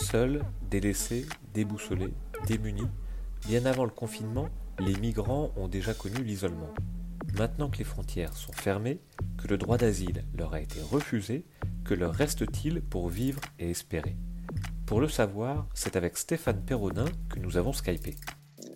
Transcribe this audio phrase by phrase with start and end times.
[0.00, 2.14] Seuls, délaissés, déboussolés,
[2.46, 2.88] démunis,
[3.46, 6.72] bien avant le confinement, les migrants ont déjà connu l'isolement.
[7.36, 9.00] Maintenant que les frontières sont fermées,
[9.36, 11.44] que le droit d'asile leur a été refusé,
[11.84, 14.16] que leur reste-t-il pour vivre et espérer?
[14.86, 18.16] Pour le savoir, c'est avec Stéphane Perronin que nous avons Skypé.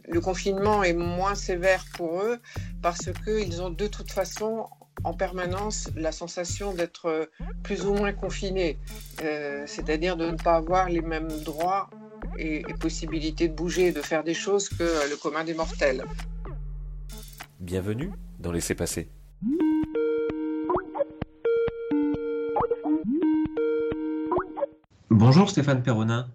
[0.08, 2.40] Le confinement est moins sévère pour eux
[2.82, 4.66] parce qu'ils ont de toute façon
[5.04, 7.28] en permanence la sensation d'être
[7.62, 8.78] plus ou moins confinés,
[9.22, 11.90] euh, c'est-à-dire de ne pas avoir les mêmes droits
[12.38, 16.04] et, et possibilités de bouger, de faire des choses que le commun des mortels.
[17.60, 19.08] Bienvenue dans Laissez passer.
[25.10, 26.28] Bonjour Stéphane Perronin.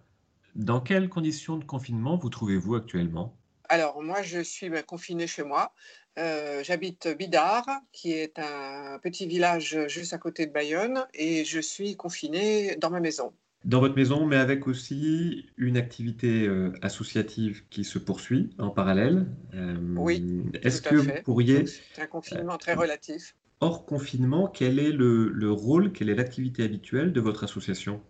[0.56, 3.37] Dans quelles conditions de confinement vous trouvez-vous actuellement?
[3.70, 5.74] Alors moi je suis ben, confinée chez moi.
[6.18, 11.60] Euh, J'habite Bidart, qui est un petit village juste à côté de Bayonne, et je
[11.60, 13.34] suis confinée dans ma maison.
[13.66, 19.28] Dans votre maison, mais avec aussi une activité euh, associative qui se poursuit en parallèle.
[19.54, 20.44] Euh, oui.
[20.64, 21.66] Est-ce que vous pourriez.
[21.68, 23.36] C'est un confinement très relatif.
[23.60, 28.02] Hors confinement, quel est le, le rôle, quelle est l'activité habituelle de votre association?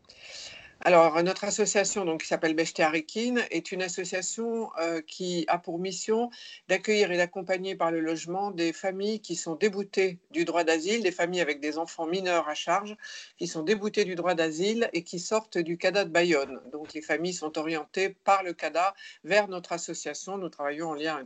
[0.88, 6.30] Alors, notre association, qui s'appelle Bechté Arekin, est une association euh, qui a pour mission
[6.70, 11.12] d'accueillir et d'accompagner par le logement des familles qui sont déboutées du droit d'asile, des
[11.12, 12.96] familles avec des enfants mineurs à charge,
[13.38, 16.62] qui sont déboutées du droit d'asile et qui sortent du CADA de Bayonne.
[16.72, 20.38] Donc, les familles sont orientées par le CADA vers notre association.
[20.38, 21.20] Nous travaillons en lien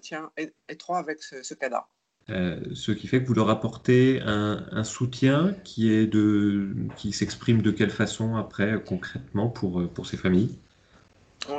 [0.70, 1.88] étroit avec ce CADA.
[2.30, 7.62] Euh, ce qui fait que vous leur apportez un, soutien qui est de, qui s'exprime
[7.62, 10.58] de quelle façon après concrètement pour, pour ces familles?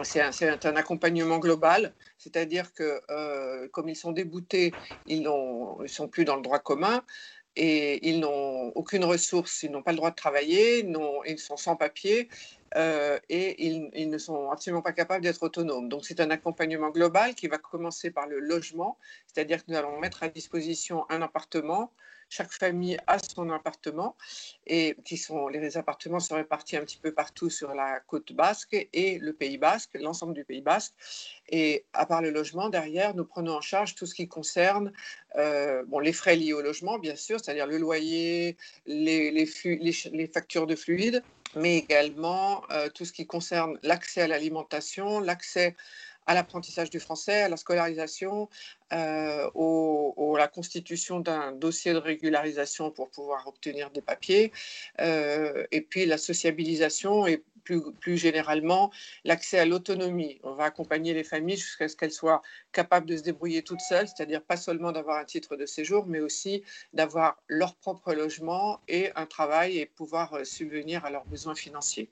[0.05, 0.31] C'est un,
[0.63, 4.73] un, accompagnement global, c'est-à-dire que euh, comme ils sont déboutés,
[5.07, 7.03] ils ne sont plus dans le droit commun
[7.57, 10.87] et ils n'ont aucune ressource, ils n'ont pas le droit de travailler,
[11.27, 12.29] ils sont sans papier,
[12.77, 15.89] euh, et ils, ne sont absolument pas capables d'être autonomes.
[15.89, 19.99] Donc c'est un accompagnement global qui va commencer par le logement, c'est-à-dire que nous allons
[19.99, 21.93] mettre à disposition un appartement.
[22.29, 24.17] Chaque famille a son appartement
[24.67, 28.89] et qui sont, les appartements sont répartis un petit peu partout sur la côte basque
[28.95, 30.95] et le Pays basque, l'ensemble du Pays basque.
[31.51, 34.93] Et à part le logement, derrière, nous prenons en charge tout ce qui concerne
[35.37, 40.67] euh, bon, les frais liés au logement, bien sûr, c'est-à-dire le loyer, les, les, factures
[40.67, 41.23] de fluides,
[41.55, 45.77] mais également euh, tout ce qui concerne l'accès à l'alimentation, l'accès
[46.27, 48.49] à l'apprentissage du français, à la scolarisation,
[48.93, 54.53] euh, au, la constitution d'un dossier de régularisation pour pouvoir obtenir des papiers,
[55.01, 57.27] euh, et puis la sociabilisation
[57.65, 58.91] plus, généralement
[59.25, 60.39] l'accès à l'autonomie.
[60.43, 62.43] On va accompagner les familles jusqu'à ce qu'elles soient
[62.73, 66.21] capables de se débrouiller toutes seules, c'est-à-dire pas seulement d'avoir un titre de séjour, mais
[66.21, 66.63] aussi
[66.93, 72.09] d'avoir leur propre logement et un travail et pouvoir euh, subvenir à leurs besoins financiers.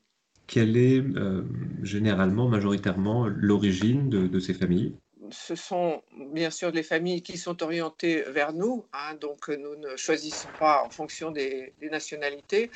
[0.47, 1.45] Quelle est euh,
[1.83, 4.95] généralement, majoritairement, l'origine de ces familles?
[5.31, 9.97] Ce sont bien sûr les familles qui sont orientées vers nous, hein, donc nous ne
[9.97, 12.71] choisissons pas en fonction des, nationalités,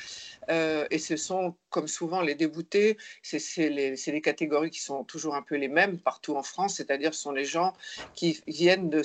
[0.49, 5.41] euh, et ce sont comme souvent les déboutés, c'est les, catégories qui sont toujours un
[5.41, 7.73] peu les mêmes partout en France, c'est-à-dire ce sont les gens
[8.13, 9.01] qui viennent de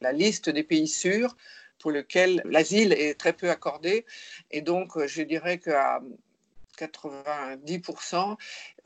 [0.00, 1.36] la liste des pays sûrs
[1.78, 4.04] pour lesquels l'asile est très peu accordé,
[4.50, 6.00] et donc je dirais qu'à
[6.78, 8.36] 90%,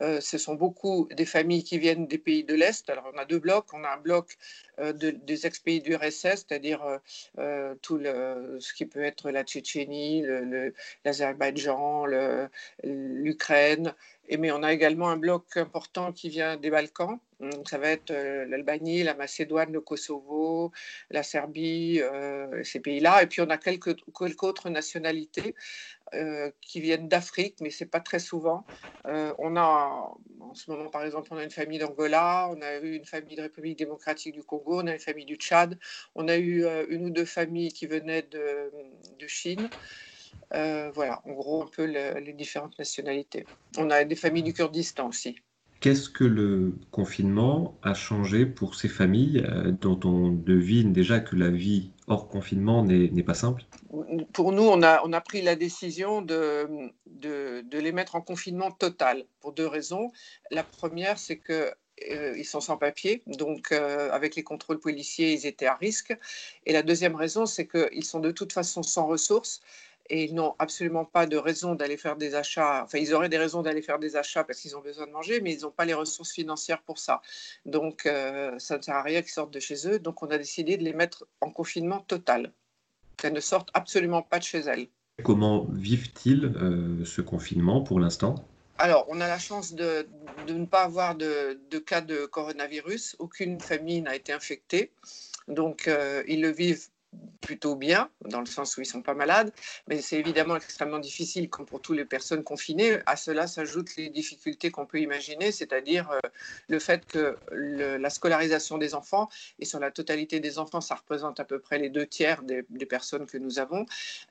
[0.01, 2.89] euh, ce sont beaucoup des familles qui viennent des pays de l'Est.
[2.89, 3.73] Alors, on a deux blocs.
[3.73, 4.37] On a un bloc
[4.79, 6.81] euh, des ex-pays du RSS, c'est-à-dire
[7.37, 10.23] euh, tout ce qui peut être la Tchétchénie,
[11.05, 12.05] l'Azerbaïdjan,
[12.83, 13.93] l'Ukraine.
[14.29, 17.19] Et mais on a également un bloc important qui vient des Balkans.
[17.69, 20.71] Ça va être l'Albanie, la Macédoine, le Kosovo,
[21.11, 22.01] la Serbie,
[22.63, 23.23] ces pays-là.
[23.23, 23.95] Et puis on a quelques
[24.43, 25.55] autres nationalités
[26.13, 28.65] euh, qui viennent d'Afrique, mais c'est pas très souvent.
[29.07, 32.77] Euh, on a, en ce moment, par exemple, on a une famille d'Angola, on a
[32.77, 35.77] eu une famille de République démocratique du Congo, on a une famille du Tchad,
[36.15, 38.71] on a eu euh, une ou deux familles qui venaient de,
[39.19, 39.69] de Chine.
[40.51, 43.45] voilà, en gros, un peu les différentes nationalités.
[43.77, 45.35] On a des familles du Kurdistan aussi.
[45.83, 49.45] Qu'est-ce que le confinement a changé pour ces familles
[49.81, 53.65] dont on devine déjà que la vie hors confinement n'est pas simple?
[54.31, 59.51] Pour nous, on a, pris la décision de, de, les mettre en confinement total pour
[59.51, 60.13] deux raisons.
[60.51, 61.69] La première, c'est que
[62.09, 66.17] euh, ils sont sans papier, donc euh, avec les contrôles policiers, ils étaient à risque.
[66.65, 69.59] Et la deuxième raison, c'est qu'ils sont de toute façon sans ressources
[70.09, 72.83] et ils n'ont absolument pas de raison d'aller faire des achats.
[72.83, 75.39] Enfin, ils auraient des raisons d'aller faire des achats parce qu'ils ont besoin de manger,
[75.41, 77.21] mais ils n'ont pas les ressources financières pour ça.
[77.65, 79.99] Donc, euh, ça ne sert à rien qu'ils sortent de chez eux.
[79.99, 82.51] Donc, on a décidé de les mettre en confinement total.
[83.17, 84.87] Qu'elles ne sortent absolument pas de chez elles.
[85.23, 88.35] Comment vivent-ils euh, ce confinement pour l'instant?
[88.79, 90.07] Alors, on a la chance de,
[90.47, 93.15] ne pas avoir de, cas de coronavirus.
[93.19, 94.91] Aucune famille n'a été infectée.
[95.47, 95.89] Donc,
[96.27, 96.87] ils le vivent
[97.43, 99.51] plutôt bien, dans le sens où ils ne sont pas malades,
[99.87, 102.99] mais c'est évidemment extrêmement difficile, comme pour toutes les personnes confinées.
[103.05, 106.19] À cela s'ajoutent les difficultés qu'on peut imaginer, c'est-à-dire euh,
[106.69, 109.29] le fait que la scolarisation des enfants,
[109.59, 112.63] et sur la totalité des enfants, ça représente à peu près les deux tiers des,
[112.85, 113.85] personnes que nous avons,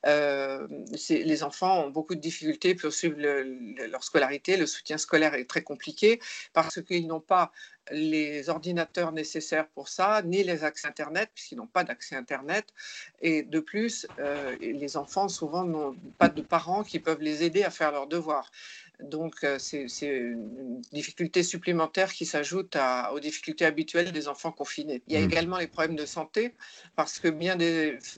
[0.06, 0.67] euh,
[1.08, 4.56] les enfants ont beaucoup de difficultés pour suivre leur scolarité.
[4.56, 6.20] Le soutien scolaire est très compliqué
[6.52, 7.52] parce qu'ils n'ont pas
[7.90, 12.67] les ordinateurs nécessaires pour ça, ni les accès Internet, puisqu'ils n'ont pas d'accès Internet.
[13.20, 17.64] Et de plus, euh, les enfants souvent n'ont pas de parents qui peuvent les aider
[17.64, 18.50] à faire leurs devoirs.
[19.02, 22.76] Donc, euh, c'est une difficulté supplémentaire qui s'ajoute
[23.12, 25.02] aux difficultés habituelles des enfants confinés.
[25.08, 25.25] Il y a mmh.
[25.25, 26.54] également les problèmes de santé,
[26.96, 27.56] parce que bien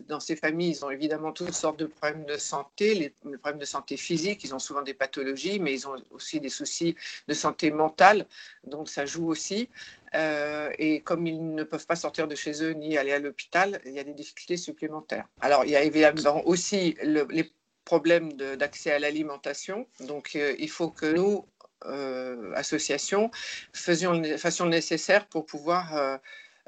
[0.09, 3.65] dans ces familles, ils ont évidemment toutes sortes de problèmes de santé, les, problèmes de
[3.65, 6.95] santé physique, ils ont souvent des pathologies, mais ils ont aussi des soucis
[7.29, 8.27] de santé mentale,
[8.67, 9.69] donc ça joue aussi.
[10.15, 13.81] Euh, et comme ils ne peuvent pas sortir de chez eux ni aller à l'hôpital,
[13.85, 15.27] il y a des difficultés supplémentaires.
[15.41, 17.53] Alors, il y a évidemment aussi les
[17.85, 19.87] problème d'accès à l'alimentation.
[20.01, 21.47] Donc, euh, il faut que nous,
[21.87, 23.31] euh, associations,
[23.73, 26.19] faisions, fassions le nécessaire pour pouvoir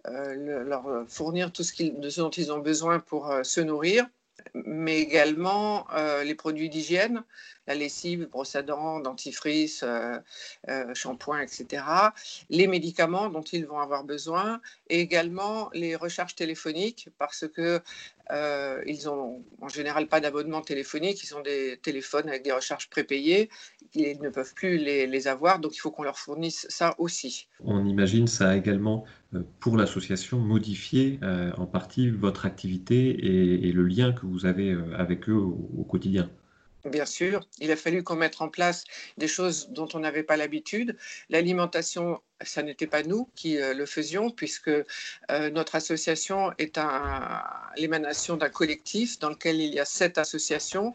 [0.07, 4.07] euh, leur fournir tout ce, ce, dont ils ont besoin pour se nourrir,
[4.55, 5.87] mais également
[6.25, 7.23] les produits d'hygiène,
[7.67, 9.85] la lessive, brosse à dents, dentifrice,
[10.95, 11.85] shampoing, etc.
[12.51, 17.81] Les médicaments dont ils vont avoir besoin et également les recharges téléphoniques parce que
[18.33, 22.91] euh, ils n'ont en général pas d'abonnement téléphonique, ils ont des téléphones avec des recharges
[22.91, 23.51] prépayées,
[23.95, 27.49] ils ne peuvent plus les, avoir, donc il faut qu'on leur fournisse ça aussi.
[27.65, 29.26] On imagine ça a également, euh,
[29.61, 35.29] pour l'association, modifié euh, en partie votre activité et, le lien que vous avez avec
[35.29, 36.31] eux au quotidien.
[36.91, 38.85] Bien sûr, il a fallu qu'on mette en place
[39.19, 40.97] des choses dont on n'avait pas l'habitude.
[41.31, 46.79] L'alimentation, ça n'était pas nous qui euh, le faisions, puisque euh, notre association est
[47.77, 50.95] l'émanation d'un collectif dans lequel il y a sept associations.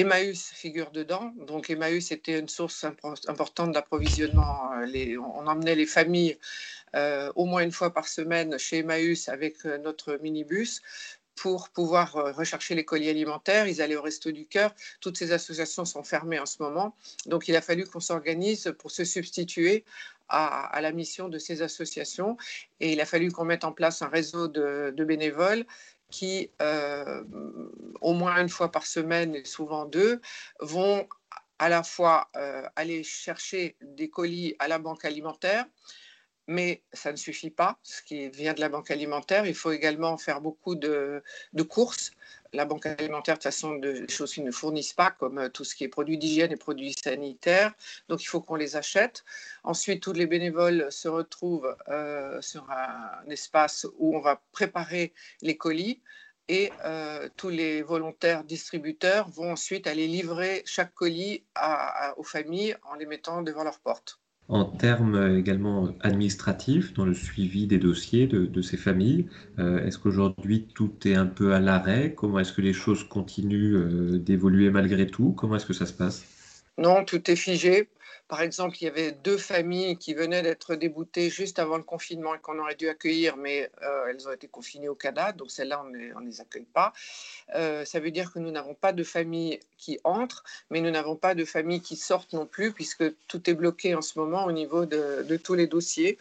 [0.00, 1.32] Emmaüs figure dedans.
[1.46, 2.84] Donc Emmaüs était une source
[3.28, 4.72] importante d'approvisionnement.
[4.82, 6.38] Euh, on emmenait les familles
[7.34, 10.80] au moins une fois par semaine chez Emmaüs avec notre minibus
[11.38, 13.66] pour pouvoir euh, rechercher les colis alimentaires.
[13.66, 14.74] Ils allaient au Resto du Cœur.
[15.00, 16.96] Toutes ces associations sont fermées en ce moment.
[17.26, 19.84] Donc, il a fallu qu'on s'organise pour se substituer
[20.28, 22.36] à, la mission de ces associations.
[22.80, 25.64] Et il a fallu qu'on mette en place un réseau de, bénévoles
[26.10, 27.22] qui, euh,
[28.00, 30.20] au moins une fois par semaine et souvent deux,
[30.60, 31.06] vont
[31.58, 35.66] à la fois euh, aller chercher des colis à la banque alimentaire,
[36.46, 39.44] mais ça ne suffit pas, ce qui vient de la banque alimentaire.
[39.46, 41.22] Il faut également faire beaucoup de,
[41.68, 42.12] courses.
[42.52, 45.64] La banque alimentaire, de toute façon, des choses qu'ils ne fournissent pas, comme euh, tout
[45.64, 47.74] ce qui est produits d'hygiène et produits sanitaires.
[48.08, 49.24] Donc, il faut qu'on les achète.
[49.64, 55.12] Ensuite, tous les bénévoles se retrouvent euh, sur un espace où on va préparer
[55.42, 56.00] les colis
[56.48, 61.44] et euh, tous les volontaires distributeurs vont ensuite aller livrer chaque colis
[62.16, 64.18] aux familles en les mettant devant leur porte
[64.48, 69.28] en termes également administratifs, dans le suivi des dossiers de, ces familles.
[69.58, 72.14] Euh, est-ce qu'aujourd'hui tout est un peu à l'arrêt?
[72.14, 75.32] Comment est-ce que les choses continuent euh, d'évoluer malgré tout?
[75.32, 76.37] Comment est-ce que ça se passe?
[76.78, 77.88] Non, tout est figé.
[78.28, 82.34] Par exemple, il y avait deux familles qui venaient d'être déboutées juste avant le confinement
[82.34, 85.82] et qu'on aurait dû accueillir, mais euh, elles ont été confinées au Canada, donc celles-là,
[85.82, 86.92] on ne les accueille pas.
[87.54, 91.16] Euh, ça veut dire que nous n'avons pas de famille qui entre, mais nous n'avons
[91.16, 94.52] pas de famille qui sortent non plus, puisque tout est bloqué en ce moment au
[94.52, 96.18] niveau de, tous les dossiers.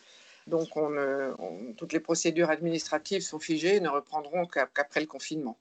[0.48, 5.58] Donc, on, toutes les procédures administratives sont figées et ne reprendront qu'après le confinement.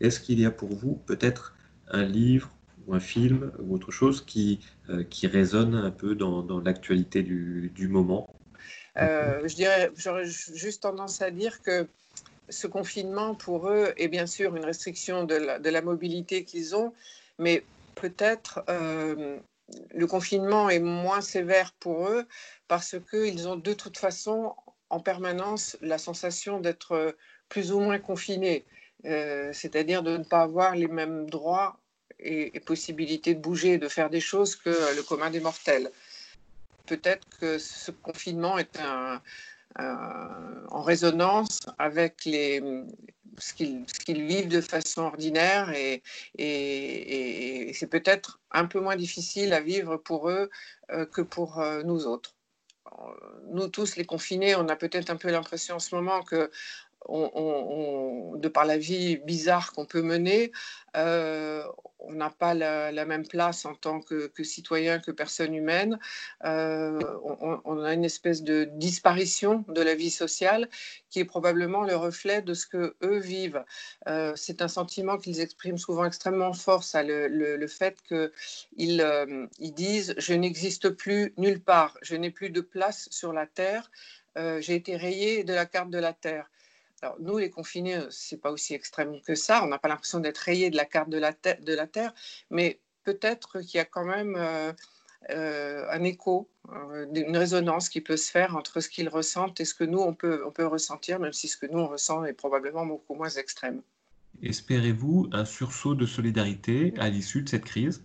[0.00, 1.54] Est-ce qu'il y a pour vous peut-être
[1.88, 2.52] un livre
[2.94, 7.88] un film ou autre chose qui, euh, qui résonne un peu dans, l'actualité du, du,
[7.88, 8.34] moment.
[8.96, 11.86] Euh, Je dirais, j'aurais juste tendance à dire que
[12.48, 16.74] ce confinement, pour eux, est bien sûr une restriction de la, de la mobilité qu'ils
[16.74, 16.94] ont,
[17.38, 17.64] mais
[17.94, 19.38] peut-être euh,
[19.94, 22.26] le confinement est moins sévère pour eux
[22.68, 24.54] parce qu'ils ont de toute façon
[24.88, 27.14] en permanence la sensation d'être
[27.50, 28.64] plus ou moins confinés,
[29.04, 31.78] c'est-à-dire de ne pas avoir les mêmes droits
[32.20, 35.90] et, possibilité de bouger, de faire des choses que le commun des mortels.
[36.86, 38.78] Peut-être que ce confinement est
[39.78, 42.62] en résonance avec les,
[43.38, 46.02] ce qu'ils vivent de façon ordinaire et,
[46.36, 50.50] et, c'est peut-être un peu moins difficile à vivre pour eux
[50.90, 52.34] euh, que pour euh, nous autres.
[53.50, 56.50] Nous tous, les confinés, on a peut-être un peu l'impression en ce moment que
[57.08, 60.52] de par la vie bizarre qu'on peut mener,
[60.96, 61.64] euh,
[62.00, 65.98] on n'a pas la, même place en tant que, citoyen, que personne humaine.
[66.44, 67.00] Euh,
[67.64, 70.68] on, a une espèce de disparition de la vie sociale
[71.10, 73.64] qui est probablement le reflet de ce que eux vivent.
[74.06, 79.04] Euh, c'est un sentiment qu'ils expriment souvent extrêmement fort, ça, le, fait qu'ils
[79.58, 83.90] ils disent je n'existe plus nulle part, je n'ai plus de place sur la terre.
[84.36, 86.48] j'ai été rayé de la carte de la Terre.
[87.02, 89.62] Alors, nous, les confinés, euh, ce n'est pas aussi extrême que ça.
[89.64, 92.12] On n'a pas l'impression d'être rayé de la carte de la, de la Terre,
[92.50, 94.72] mais peut-être qu'il y a quand même euh,
[95.30, 96.50] euh, un écho,
[97.14, 100.14] une résonance qui peut se faire entre ce qu'ils ressentent et ce que nous, on
[100.14, 103.30] peut, on peut ressentir, même si ce que nous, on ressent est probablement beaucoup moins
[103.30, 103.82] extrême.
[104.42, 108.02] Espérez-vous un sursaut de solidarité à l'issue de cette crise?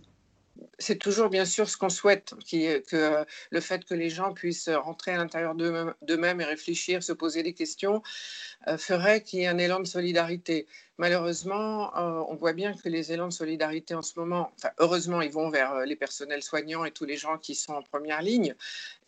[0.78, 5.12] C'est toujours bien sûr ce qu'on souhaite, que le fait que les gens puissent rentrer
[5.12, 8.02] à l'intérieur d'eux-mêmes et réfléchir, se poser des questions,
[8.68, 10.66] euh, ferait qu'il y ait un élan de solidarité.
[10.96, 15.32] Malheureusement, euh, on voit bien que les élans de solidarité en ce moment, heureusement, ils
[15.32, 18.54] vont vers euh, les personnels soignants et tous les gens qui sont en première ligne,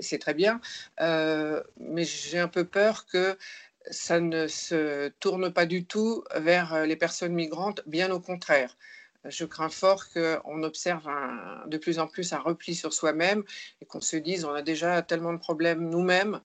[0.01, 0.61] c'est très bien,
[0.99, 3.37] mais j'ai un peu peur que
[3.91, 8.77] ça ne se tourne pas du tout vers les personnes migrantes, bien au contraire
[9.29, 11.09] je crains fort qu'on observe
[11.67, 13.45] de plus en plus un repli sur soi-même
[13.81, 16.41] et qu'on se dise on a déjà tellement de problèmes nous-mêmes,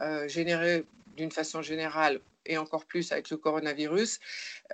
[0.00, 0.84] euh, générés
[1.16, 4.20] d'une façon générale et encore plus avec le coronavirus,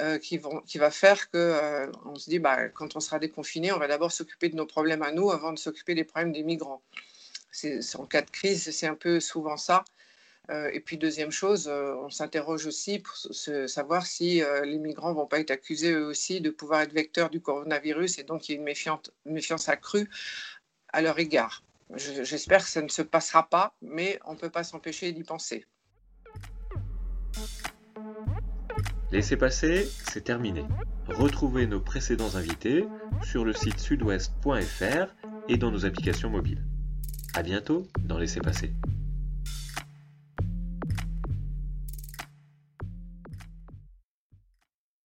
[0.00, 1.86] euh, qui, vont, qui, va faire qu'on euh,
[2.16, 5.12] se dit bah, quand on sera déconfiné, on va d'abord s'occuper de nos problèmes à
[5.12, 6.82] nous avant de s'occuper des problèmes des migrants.
[7.94, 9.84] En cas de crise, c'est un peu souvent ça.
[10.50, 15.12] Euh, et puis deuxième chose, euh, on s'interroge aussi pour savoir si euh, les migrants
[15.12, 18.52] vont pas être accusés eux aussi de pouvoir être vecteurs du coronavirus et donc il
[18.52, 20.08] y a une méfiance, accrue
[20.92, 21.62] à leur égard.
[21.94, 25.66] J'espère que ça ne se passera pas, mais on ne peut pas s'empêcher d'y penser.
[29.12, 30.64] Laissez passer, c'est terminé.
[31.08, 32.86] Retrouvez nos précédents invités
[33.22, 35.14] sur le site sudouest.fr
[35.48, 36.64] et dans nos applications mobiles.
[37.34, 38.72] À bientôt dans Laissez passer.